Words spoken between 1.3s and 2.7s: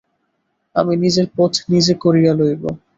পথ নিজে করিয়া লইব।